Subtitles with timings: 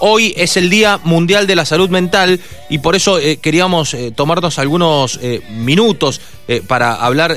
[0.00, 4.12] hoy es el Día Mundial de la Salud Mental y por eso eh, queríamos eh,
[4.14, 6.20] tomarnos algunos eh, minutos
[6.66, 7.36] para hablar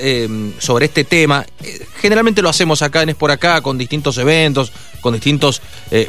[0.60, 1.46] sobre este tema.
[2.02, 5.62] generalmente lo hacemos acá en Es por Acá con distintos eventos, con distintos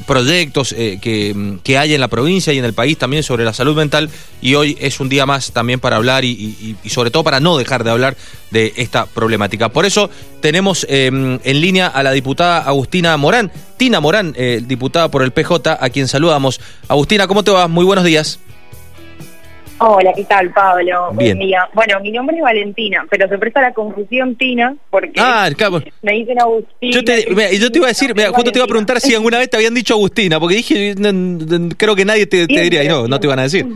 [0.07, 3.77] proyectos que, que, hay en la provincia y en el país también sobre la salud
[3.77, 4.09] mental
[4.41, 7.59] y hoy es un día más también para hablar y, y sobre todo para no
[7.59, 8.17] dejar de hablar
[8.51, 9.69] de esta problemática.
[9.69, 10.11] Por eso
[10.41, 15.91] tenemos en línea a la diputada Agustina Morán, Tina Morán, diputada por el PJ, a
[15.91, 16.61] quien saludamos.
[16.89, 17.69] Agustina, ¿cómo te va?
[17.69, 18.39] Muy buenos días.
[19.79, 21.11] Hola, ¿qué tal, Pablo?
[21.13, 21.37] Bien.
[21.37, 21.69] Buen día.
[21.75, 25.51] Bueno, mi nombre es Valentina, pero se presta la confusión Tina, porque ah,
[26.03, 26.93] me dicen Agustina.
[26.93, 29.51] Yo te, yo te iba a decir, justo te iba a preguntar si alguna vez
[29.51, 30.95] te habían dicho Agustina, porque dije,
[31.77, 33.67] creo que nadie te, diría, y no, no te iban a decir.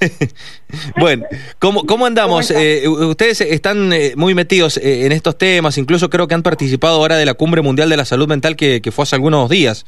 [0.98, 1.26] bueno,
[1.58, 2.50] ¿cómo, cómo andamos?
[2.50, 6.96] Eh, ustedes están eh, muy metidos eh, en estos temas, incluso creo que han participado
[6.96, 9.84] ahora de la Cumbre Mundial de la Salud Mental que, que fue hace algunos días.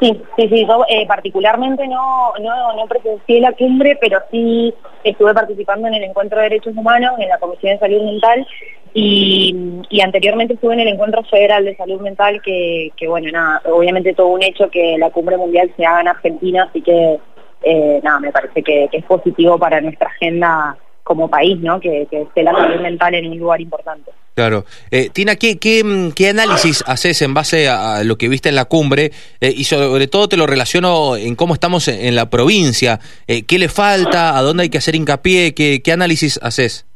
[0.00, 4.72] Sí, sí, sí, yo eh, particularmente no, no, no presencié la cumbre, pero sí
[5.04, 8.46] estuve participando en el Encuentro de Derechos Humanos, en la Comisión de Salud Mental,
[8.94, 9.54] y,
[10.02, 14.42] anteriormente estuve en el Encuentro Federal de Salud Mental, que, bueno, nada, obviamente todo un
[14.42, 17.18] hecho que la cumbre mundial se haga en Argentina, así que,
[17.62, 21.80] eh, nada, me parece que es positivo para nuestra agenda como país, ¿no?
[21.80, 24.10] Que, esté la salud mental en un lugar importante.
[24.34, 24.64] Claro.
[24.90, 29.10] Eh, Tina, ¿qué, qué, análisis haces en base a, lo que viste en la cumbre?
[29.40, 33.00] Eh, y sobre todo te lo relaciono en cómo estamos en, la provincia.
[33.26, 34.36] Eh, ¿Qué le falta?
[34.36, 35.54] ¿A dónde hay que hacer hincapié?
[35.54, 36.86] ¿Qué, qué análisis haces?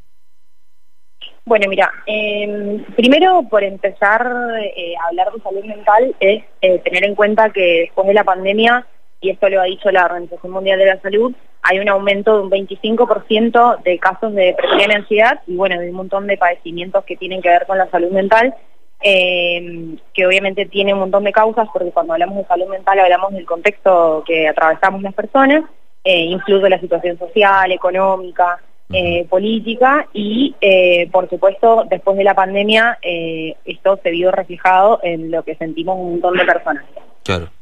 [1.46, 6.42] Bueno, mira, em, primero por empezar a hablar de salud mental es
[6.83, 8.86] tener en cuenta que después de la pandemia,
[9.25, 12.42] y esto lo ha dicho la Organización Mundial de la Salud, hay un aumento de
[12.42, 17.05] un 25% de casos de depresión y ansiedad y bueno, de un montón de padecimientos
[17.05, 18.55] que tienen que ver con la salud mental,
[19.02, 23.33] eh, que obviamente tiene un montón de causas, porque cuando hablamos de salud mental hablamos
[23.33, 25.64] del contexto que atravesamos las personas,
[26.05, 28.58] eh, incluso la situación social, económica,
[28.92, 32.98] eh, política y, eh, por supuesto, después de la pandemia,
[33.64, 36.85] esto se vio reflejado en lo que sentimos un montón de personas.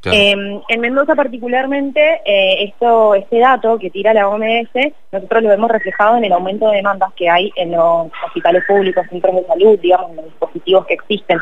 [0.04, 5.70] Em, en Mendoza particularmente, eh, esto, este dato que tira la OMS, nosotros lo vemos
[5.70, 9.78] reflejado en el aumento de demandas que hay en los hospitales públicos, centros de salud,
[9.78, 11.38] digamos, en los dispositivos que existen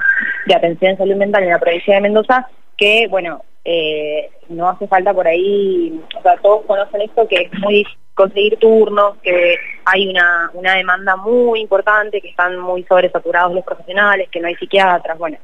[0.46, 4.86] de atención en salud mental en la provincia de Mendoza, que, bueno, eh, no hace
[4.86, 9.56] falta por ahí, o sea, todos conocen esto, que es muy conseguir turnos, que
[9.86, 14.56] hay una, una demanda muy importante, que están muy sobresaturados los profesionales, que no hay
[14.56, 15.38] psiquiatras, bueno,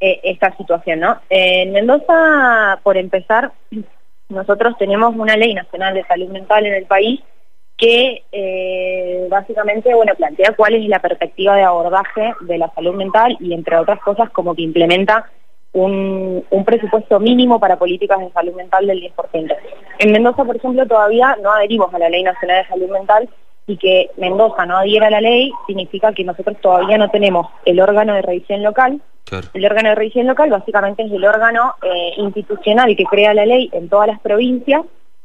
[0.00, 1.20] eh, esta situación, ¿no?
[1.28, 3.52] en Mendoza, por empezar,
[4.28, 7.20] nosotros tenemos una ley nacional de salud mental en el país
[7.76, 13.38] que eh, básicamente bueno plantea cuál es la perspectiva de abordaje de la salud mental
[13.40, 15.30] y entre otras cosas como que implementa
[15.72, 19.56] un, un presupuesto mínimo para políticas de salud mental del 10%.
[20.00, 23.28] En Mendoza, por ejemplo, todavía no adherimos a la Ley Nacional de Salud Mental
[23.70, 27.80] y que Mendoza no adhiera a la ley significa que nosotros todavía no tenemos el
[27.80, 29.00] órgano de revisión local.
[29.54, 33.70] El órgano de revisión local básicamente es el órgano eh, institucional que crea la ley
[33.72, 34.82] en todas las provincias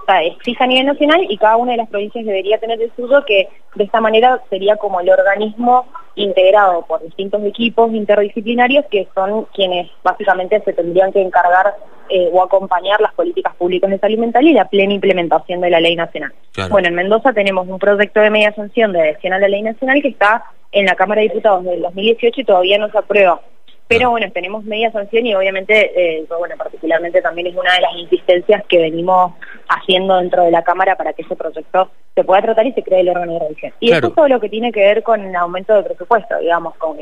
[0.07, 3.49] existe a nivel nacional y cada una de las provincias debería tener el suyo, que
[3.75, 5.85] de esta manera sería como el organismo
[6.15, 11.75] integrado por distintos equipos interdisciplinarios que son quienes básicamente se tendrían que encargar
[12.09, 15.79] eh, o acompañar las políticas públicas de salud mental y la plena implementación de la
[15.79, 16.33] ley nacional.
[16.69, 20.01] Bueno, en Mendoza tenemos un proyecto de media sanción de adhesión a la ley nacional
[20.01, 23.41] que está en la Cámara de Diputados del 2018 y todavía no se aprueba.
[23.87, 27.95] Pero bueno, tenemos media sanción y obviamente, eh, bueno, particularmente también es una de las
[27.95, 29.33] insistencias que venimos
[29.69, 33.01] haciendo dentro de la Cámara para que ese proyecto se pueda tratar y se cree
[33.01, 33.73] el órgano de revisión.
[33.79, 36.75] Y eso es todo lo que tiene que ver con el aumento de presupuesto, digamos,
[36.77, 36.97] con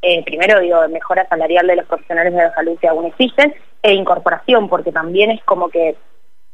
[0.00, 3.94] eh, primero digo, mejora salarial de los profesionales de la salud que aún existen, e
[3.94, 5.96] incorporación, porque también es como que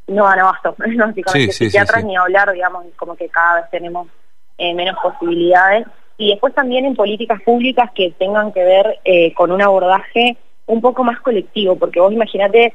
[0.06, 4.08] no dan abasto, no básicamente psiquiatras ni hablar, digamos, como que cada vez tenemos
[4.56, 9.50] eh, menos posibilidades y después también en políticas públicas que tengan que ver eh, con
[9.50, 10.36] un abordaje
[10.66, 12.74] un poco más colectivo, porque vos imaginate,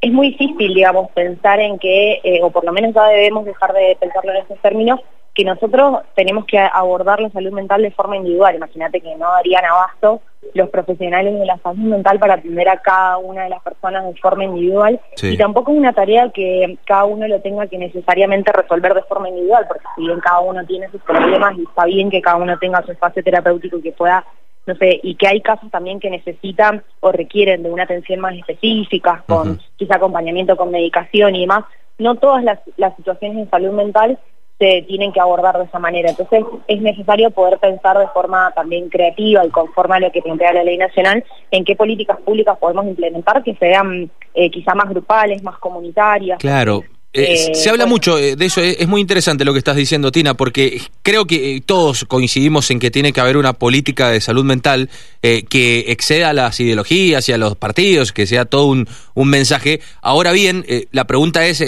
[0.00, 3.72] es muy difícil, digamos, pensar en que, eh, o por lo menos ya debemos dejar
[3.72, 5.00] de pensarlo en esos términos,
[5.40, 8.56] que nosotros tenemos que abordar la salud mental de forma individual.
[8.56, 10.20] Imagínate que no darían abasto
[10.52, 14.20] los profesionales de la salud mental para atender a cada una de las personas de
[14.20, 15.00] forma individual.
[15.22, 19.30] Y tampoco es una tarea que cada uno lo tenga que necesariamente resolver de forma
[19.30, 22.58] individual, porque si bien cada uno tiene sus problemas y está bien que cada uno
[22.58, 24.22] tenga su espacio terapéutico y que pueda
[24.66, 28.34] no sé, y que hay casos también que necesitan o requieren de una atención más
[28.34, 31.64] específica, con quizá acompañamiento con medicación y demás.
[31.96, 34.18] No todas las, las situaciones de salud mental
[34.60, 36.10] se tienen que abordar de esa manera.
[36.10, 40.52] Entonces es necesario poder pensar de forma también creativa y conforme a lo que plantea
[40.52, 45.42] la ley nacional en qué políticas públicas podemos implementar que sean eh, quizá más grupales,
[45.42, 46.38] más comunitarias.
[46.38, 46.82] Claro.
[47.12, 50.34] Eh, eh, se habla mucho de eso, es muy interesante lo que estás diciendo, Tina,
[50.34, 54.88] porque creo que todos coincidimos en que tiene que haber una política de salud mental
[55.20, 59.80] que exceda a las ideologías y a los partidos, que sea todo un, un mensaje.
[60.02, 61.64] Ahora bien, la pregunta es,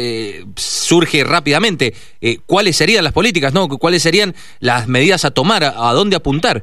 [0.55, 1.93] surge rápidamente,
[2.47, 3.69] ¿cuáles serían las políticas, no?
[3.69, 6.63] ¿Cuáles serían las medidas a tomar, a, a dónde apuntar?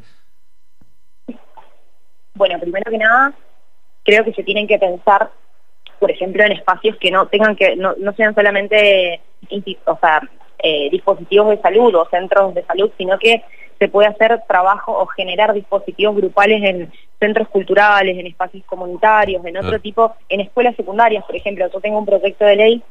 [2.35, 3.33] Bueno, primero que nada,
[4.05, 5.29] creo que se tienen que pensar
[5.99, 9.21] por ejemplo, en espacios que no tengan que, no, sean solamente
[9.85, 10.21] o sea,
[10.61, 13.43] eh, dispositivos de salud o centros de salud, sino que
[13.79, 19.57] se puede hacer trabajo o generar dispositivos grupales en centros culturales, en espacios comunitarios, en
[19.57, 21.69] otro tipo, en escuelas secundarias, por ejemplo.
[21.71, 22.83] Yo tengo un proyecto de ley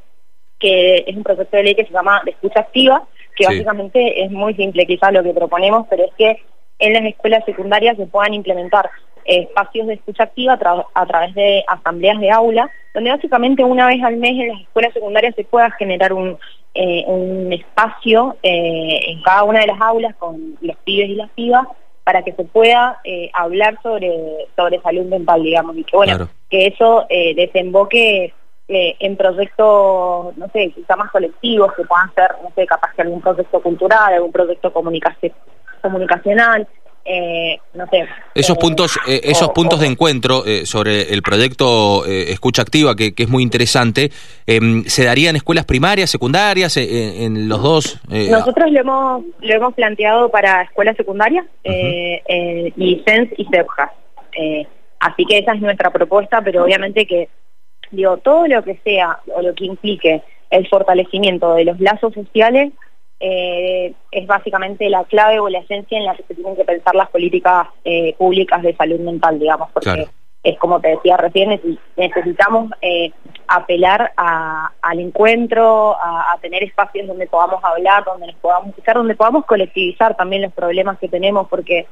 [0.59, 3.07] que es un proyecto de ley que se llama de escucha activa,
[3.37, 6.43] que básicamente es muy simple quizás lo que proponemos, pero es que
[6.79, 8.91] en las escuelas secundarias se puedan implementar
[9.29, 10.59] espacios de escucha activa
[10.95, 14.93] a, través de asambleas de aula, donde básicamente una vez al mes en las escuelas
[14.95, 16.39] secundarias se pueda generar un,
[16.75, 21.31] eh, un espacio eh, en cada una de las aulas con los pibes y las
[21.31, 21.67] pibas
[22.05, 24.11] para que se pueda eh, hablar sobre,
[24.57, 28.33] sobre salud mental, digamos, y que bueno, que eso desemboque
[28.71, 33.21] en proyectos, no sé, quizá más colectivos, que puedan ser, no sé, capaz que algún
[33.21, 36.67] proyecto cultural, algún proyecto comunicacional,
[37.11, 38.07] eh, no sé.
[38.35, 43.29] Esos eh, puntos, eh, esos puntos de encuentro sobre el proyecto Escucha Activa, que, es
[43.29, 44.11] muy interesante,
[44.47, 48.01] em, ¿se darían en escuelas primarias, secundarias, en los dos?
[48.09, 53.93] Nosotros lo hemos, lo hemos planteado para escuelas secundarias, y CENS y CEPJA.
[55.01, 57.31] así que esa es nuestra propuesta, pero obviamente que,
[57.91, 62.73] digo, todo lo que sea o lo que implique el fortalecimiento de los lazos sociales
[63.21, 66.95] eh, es básicamente la clave o la esencia en la que se tienen que pensar
[66.95, 70.07] las políticas eh, públicas de salud mental, digamos, porque
[70.45, 71.61] es como te decía recién,
[71.97, 73.11] necesitamos eh,
[73.49, 79.45] apelar al encuentro, a, tener espacios donde podamos hablar, donde nos podamos escuchar, donde podamos
[79.47, 81.87] colectivizar también los problemas que tenemos, porque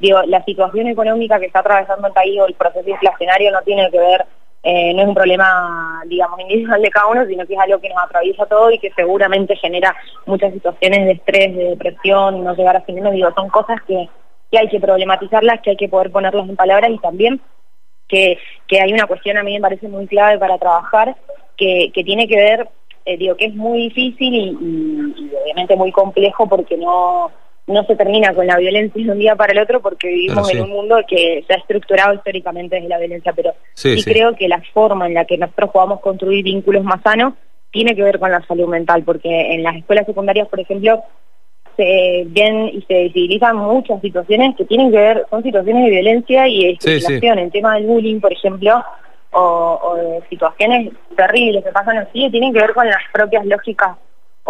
[0.00, 3.90] digo, la situación económica que está atravesando el país o el proceso inflacionario no tiene
[3.90, 4.26] que ver
[4.62, 7.88] eh, no es un problema, digamos, individual de cada uno, sino que es algo que
[7.88, 9.96] nos atraviesa todo y que seguramente genera
[10.26, 14.08] muchas situaciones de estrés, de depresión, no llegar a fin de digo, son cosas que,
[14.50, 17.40] que hay que problematizarlas, que hay que poder ponerlas en palabras y también
[18.06, 21.16] que, que hay una cuestión a mí me parece muy clave para trabajar,
[21.56, 22.68] que, que tiene que ver,
[23.06, 27.30] eh, digo, que es muy difícil y obviamente muy complejo porque no
[27.70, 30.62] no se termina con la violencia de un día para el otro porque vivimos en
[30.62, 34.62] un mundo que se ha estructurado históricamente desde la violencia, pero sí, creo que la
[34.72, 37.34] forma en la que nosotros podamos construir vínculos más sanos
[37.70, 41.02] tiene que ver con la salud mental, porque en las escuelas secundarias, por ejemplo,
[41.76, 46.48] se ven y se visibilizan muchas situaciones que tienen que ver, son situaciones de violencia
[46.48, 47.38] y de discriminación.
[47.38, 48.84] El tema del bullying, por ejemplo,
[49.32, 53.96] o, de situaciones terribles que pasan así, tienen que ver con las propias lógicas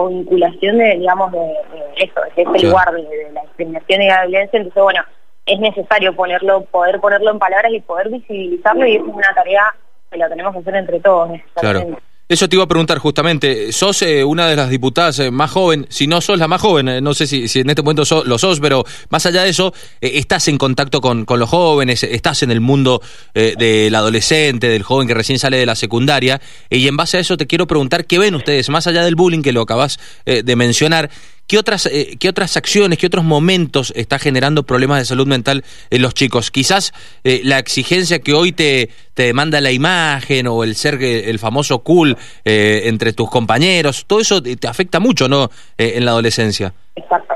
[0.01, 1.53] o vinculación de, digamos, de,
[1.99, 4.59] eso, de ese lugar de, la discriminación y la violencia.
[4.59, 5.03] Entonces, bueno,
[5.47, 9.75] es necesario ponerlo, poder ponerlo en palabras y poder visibilizarlo y es una tarea
[10.11, 11.31] que la tenemos que hacer entre todos.
[11.55, 11.99] Claro.
[12.31, 13.73] Eso te iba a preguntar justamente.
[13.73, 16.89] Sos eh, una de las diputadas eh, más joven, si no sos la más joven,
[16.89, 20.47] eh, no sé si, en este momento lo sos, pero más allá de eso, estás
[20.47, 23.03] en contacto con, con, los jóvenes, estás en el mundo
[23.35, 27.37] del adolescente, del joven que recién sale de la secundaria, y en base a eso
[27.37, 31.11] te quiero preguntar, ¿qué ven ustedes, más allá del bullying que lo acabas de mencionar?
[31.51, 35.65] ¿Qué otras, eh, ¿Qué otras acciones, qué otros momentos está generando problemas de salud mental
[35.91, 36.53] en los chicos?
[36.53, 36.93] Quizás
[37.25, 41.41] eh, la exigencia que hoy te, te demanda la imagen o el ser eh, el
[41.41, 45.49] famoso cool entre tus compañeros, todo eso te afecta mucho, ¿no?
[45.77, 46.73] en la adolescencia.
[46.95, 47.35] Exacto,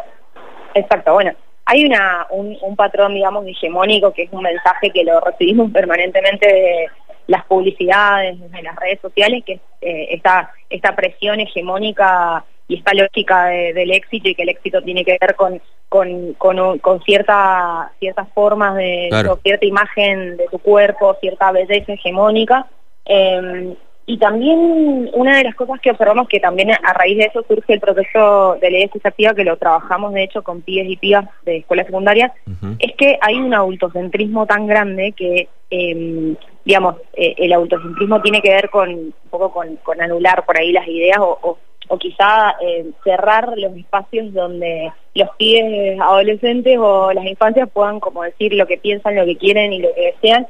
[0.74, 1.12] exacto.
[1.12, 1.32] Bueno,
[1.64, 6.86] hay una, un, patrón, digamos, hegemónico que es un mensaje que lo recibimos permanentemente de
[7.26, 13.46] las publicidades, de las redes sociales, que es esta, esta presión hegemónica y esta lógica
[13.46, 18.74] del éxito y que el éxito tiene que ver con con, con, cierta, ciertas formas
[18.74, 19.10] de
[19.44, 22.66] cierta imagen de tu cuerpo, cierta belleza hegemónica.
[23.04, 27.44] Em, y también una de las cosas que observamos que también a raíz de eso
[27.46, 31.26] surge el proceso de ley activa que lo trabajamos de hecho con pibes y pibas
[31.44, 32.32] de escuelas secundarias,
[32.80, 38.50] es que hay un autocentrismo tan grande que, eh, digamos, eh, el autocentrismo tiene que
[38.50, 41.58] ver con un poco con, con anular por ahí las ideas o o
[41.98, 48.54] quizá eh, cerrar los espacios donde los pibes adolescentes o las infancias puedan como decir
[48.54, 50.46] lo que piensan, lo que quieren y lo que desean.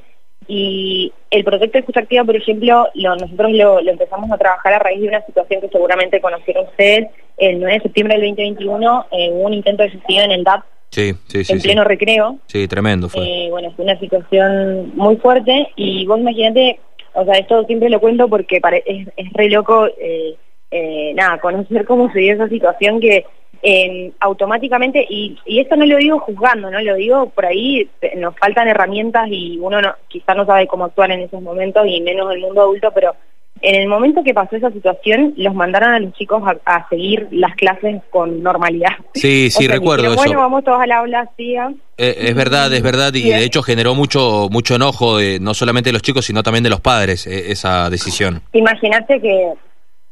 [0.47, 4.79] Y el proyecto de escucha activa, por ejemplo, lo, nosotros lo, empezamos a trabajar a
[4.79, 9.31] raíz de una situación que seguramente conocieron ustedes, el 9 de septiembre del 2021 eh,
[9.33, 10.65] hubo un intento de suicidio en el DAP
[10.95, 11.53] Sí, sí, sí.
[11.53, 12.39] en pleno recreo.
[12.47, 13.25] Sí, tremendo fue.
[13.25, 16.79] Eh, bueno, fue una situación muy fuerte y vos imagínate,
[17.15, 20.37] o sea, esto siempre lo cuento porque es, es re loco, eh,
[20.71, 23.25] eh, nada, conocer cómo se dio esa situación que
[23.63, 28.37] eh, automáticamente, y, y esto no lo digo juzgando, no lo digo por ahí, nos
[28.37, 32.33] faltan herramientas y uno no, quizás no sabe cómo actuar en esos momentos y menos
[32.33, 33.15] el mundo adulto, pero
[33.63, 37.55] en el momento que pasó esa situación, los mandaron a los chicos a, seguir las
[37.55, 38.91] clases con normalidad.
[39.15, 40.17] Sí, sí, recuerdo eso.
[40.17, 41.55] Bueno, vamos todos al aula, sí.
[41.97, 45.89] Eh, es verdad, es verdad, y de hecho generó mucho mucho enojo, de, no solamente
[45.89, 48.43] de los chicos, sino también de los padres, eh, esa decisión.
[48.53, 49.53] Imagínate que,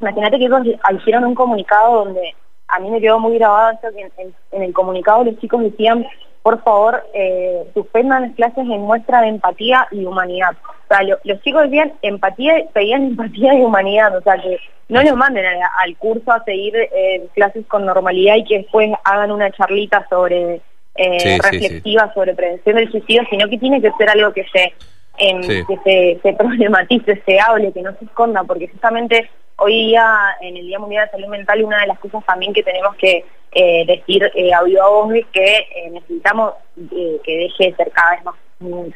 [0.03, 0.67] imagínate que ellos
[0.99, 2.35] hicieron un comunicado donde
[2.69, 6.07] a mí me quedó muy grabado esto que en el comunicado los chicos decían
[6.43, 10.57] por favor, eh, suspendan las clases en muestra de empatía y humanidad.
[10.61, 15.17] O sea, los chicos decían empatía, pedían empatía y humanidad, o sea, que no los
[15.17, 20.07] manden al curso a seguir eh, clases con normalidad y que después hagan una charlita
[20.11, 20.61] sobre
[20.97, 24.75] eh, reflexiva sobre prevención del suicidio, sino que tiene que ser algo que se
[25.17, 30.57] que se, se problematice, se hable, que no se esconda, porque justamente hoy día, en
[30.57, 33.85] el Día Mundial de Salud Mental, una de las cosas también que tenemos que eh,
[33.87, 36.55] decir eh, a viva voz es que eh, necesitamos
[36.91, 38.95] eh, que deje de ser cada vez más un,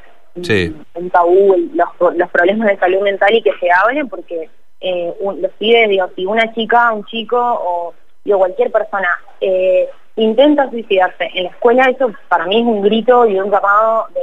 [1.10, 4.48] tabú los, los, problemas de salud mental y que se hablen porque
[4.80, 7.94] eh, los pibes, digo, si una chica, un chico o
[8.24, 9.08] digo, cualquier persona
[10.16, 14.20] intenta suicidarse en la escuela, eso para mí es un grito y un llamado de,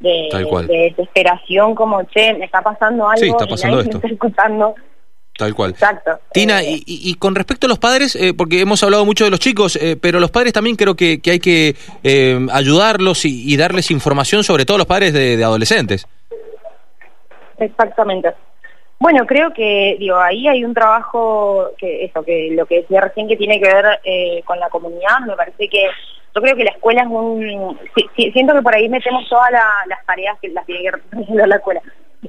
[0.00, 4.74] de, desesperación como, che, me está pasando algo está pasando y está escuchando
[5.38, 5.70] Tal cual.
[5.70, 6.18] Exacto.
[6.32, 9.38] Tina, eh, y, con respecto a los padres, eh, porque hemos hablado mucho de los
[9.38, 11.76] chicos, eh, pero los padres también creo que, hay que
[12.52, 16.08] ayudarlos y, darles información, sobre todo los padres de, adolescentes.
[17.56, 18.34] Exactamente.
[18.98, 23.28] Bueno, creo que digo ahí hay un trabajo que eso que lo que decía recién
[23.28, 25.20] que tiene que ver con la comunidad.
[25.24, 25.86] Me parece que
[26.34, 27.78] yo creo que la escuela es un
[28.14, 31.82] siento que por ahí metemos todas las tareas que las tiene que resolver la escuela.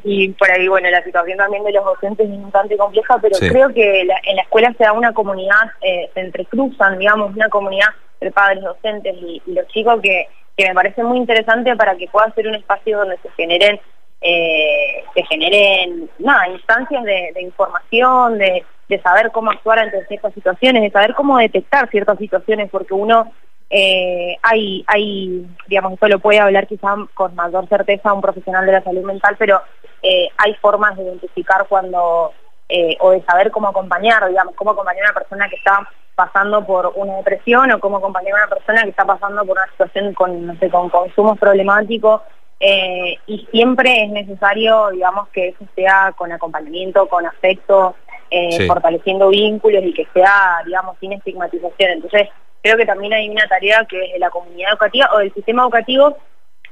[0.03, 3.74] Y por ahí, bueno, la situación también de los docentes es bastante compleja, pero creo
[3.74, 7.88] que en la escuela se da una comunidad, eh, se entrecruzan, digamos, una comunidad
[8.22, 12.32] de padres, docentes y, los chicos que, que me parece muy interesante para que pueda
[12.34, 13.79] ser un espacio donde se generen
[14.22, 20.82] eh, se generen nada, instancias de, información, de, de, saber cómo actuar ante ciertas situaciones,
[20.82, 23.32] de saber cómo detectar ciertas situaciones, porque uno
[23.69, 28.71] eh, hay, hay, digamos, esto lo puede hablar quizá con mayor certeza un profesional de
[28.71, 29.61] la salud mental, pero
[30.01, 32.33] eh, hay formas de identificar cuando,
[32.67, 36.65] eh, o de saber cómo acompañar, digamos, cómo acompañar a una persona que está pasando
[36.65, 40.13] por una depresión o cómo acompañar a una persona que está pasando por una situación
[40.13, 42.21] con, no sé, con consumos problemáticos,
[42.61, 47.95] y siempre es necesario, digamos, que eso sea con acompañamiento, con afecto,
[48.31, 51.91] eh, fortaleciendo vínculos y que sea, digamos, sin estigmatización.
[51.91, 52.29] Entonces,
[52.62, 55.63] creo que también hay una tarea que es de la comunidad educativa o del sistema
[55.63, 56.17] educativo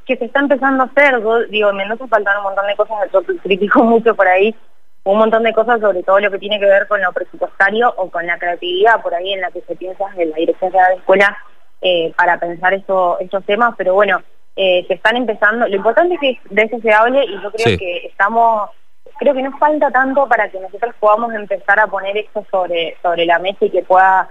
[0.06, 1.22] que se está empezando a hacer.
[1.50, 4.56] digo, en Mendoza faltan un montón de cosas, yo critico mucho por ahí,
[5.04, 8.10] un montón de cosas sobre todo lo que tiene que ver con lo presupuestario o
[8.10, 10.94] con la creatividad por ahí en la que se piensa en la dirección de la
[10.94, 11.38] escuela
[11.82, 14.22] eh, para pensar eso, estos temas, pero bueno,
[14.56, 17.78] eh, se están empezando, lo importante es que de eso se hable y yo creo
[17.78, 18.72] que estamos,
[19.20, 23.26] creo que nos falta tanto para que nosotros podamos empezar a poner esto sobre, sobre
[23.26, 24.30] la mesa y que pueda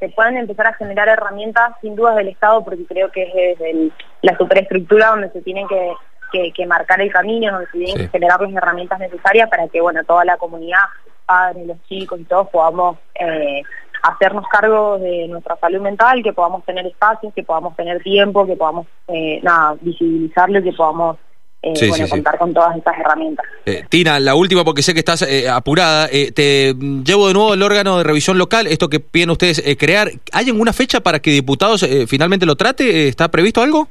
[0.00, 3.90] se puedan empezar a generar herramientas sin dudas del Estado, porque creo que es desde
[4.22, 8.54] la superestructura donde se tienen que, marcar el camino, donde se tienen que generar las
[8.54, 10.84] herramientas necesarias para que bueno toda la comunidad,
[11.26, 13.62] padres, los chicos y todos podamos eh,
[14.02, 18.56] hacernos cargo de nuestra salud mental, que podamos tener espacios, que podamos tener tiempo, que
[18.56, 21.18] podamos eh, nada, visibilizarlo y que podamos
[21.62, 23.46] eh, bueno, contar con todas estas herramientas.
[23.66, 26.08] Eh, Tina, la última porque sé que estás eh, apurada.
[26.08, 30.10] te llevo de nuevo el órgano de revisión local, esto que piden ustedes crear.
[30.32, 33.08] ¿Hay alguna fecha para que diputados finalmente lo trate?
[33.08, 33.88] ¿Está previsto algo?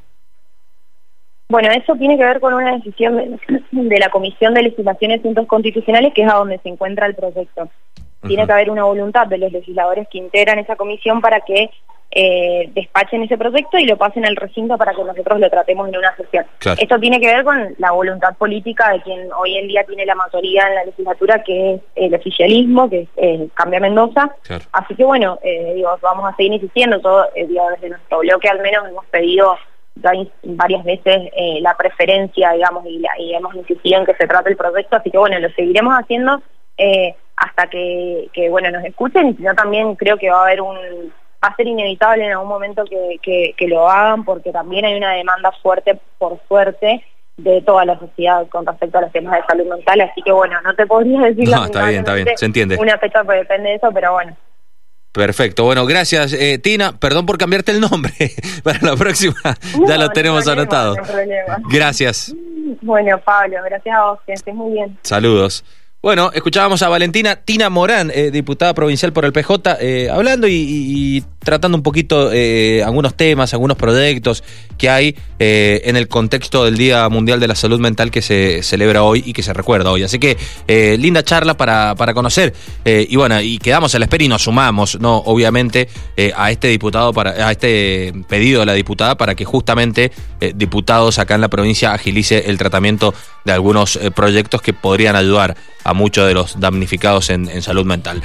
[1.52, 3.18] Bueno, eso tiene que ver con una decisión
[3.72, 7.16] de, la Comisión de Legislación y Asuntos Constitucionales, que es a donde se encuentra el
[7.16, 7.70] proyecto.
[8.26, 11.70] Tiene que haber una voluntad de los legisladores que integran esa comisión para que
[12.14, 15.98] eh, despachen ese proyecto y lo pasen al recinto para que nosotros lo tratemos en
[15.98, 16.46] una sesión.
[16.78, 20.16] Esto tiene que ver con la voluntad política de quien hoy en día tiene la
[20.16, 24.36] mayoría en la legislatura, que es el oficialismo, que es eh, Cambia Mendoza.
[24.74, 28.50] Así que bueno, eh, digo, vamos a seguir insistiendo, todo, eh, digo, desde nuestro bloque
[28.50, 29.58] al menos hemos pedido
[30.44, 34.96] varias veces la preferencia, digamos, y, y, hemos insistido en que se trate el proyecto,
[34.96, 36.42] así que bueno, lo seguiremos haciendo
[37.36, 39.30] hasta que, que, bueno, nos escuchen.
[39.30, 41.12] Y si no también creo que va a haber un
[41.44, 45.14] va a ser inevitable en algún momento que, que, lo hagan porque también hay una
[45.14, 47.04] demanda fuerte, por suerte,
[47.38, 50.62] de toda la sociedad con respecto a los temas de salud mental, así que bueno,
[50.62, 52.78] no te podría decir no, está bien, está bien, se entiende.
[52.78, 54.36] una fecha porque depende de eso, pero bueno.
[55.12, 55.66] Perfecto.
[55.66, 56.98] Bueno, gracias, eh, Tina.
[56.98, 58.14] Perdón por cambiarte el nombre.
[58.64, 59.36] Para la próxima
[59.86, 60.96] ya lo tenemos anotado.
[61.70, 62.34] Gracias.
[62.82, 64.98] Bueno, Pablo, gracias a vos, que estés muy bien.
[65.04, 65.66] Saludos.
[66.02, 71.24] Bueno, escuchábamos a Valentina Tina Morán, eh, diputada provincial por el PJ, eh, hablando y,
[71.44, 74.44] tratando un poquito eh, algunos temas, algunos proyectos
[74.78, 79.02] que hay en el contexto del Día Mundial de la Salud Mental que se celebra
[79.02, 80.04] hoy y que se recuerda hoy.
[80.04, 80.38] Así que
[81.00, 82.54] linda charla para, para conocer.
[82.86, 85.90] y bueno, y quedamos a la espera y nos sumamos, no, obviamente,
[86.36, 90.12] a este diputado, para, a este pedido de la diputada para que justamente
[90.56, 93.14] diputados acá en la provincia agilice el tratamiento
[93.46, 98.22] de algunos proyectos que podrían ayudar a muchos de los damnificados en salud mental.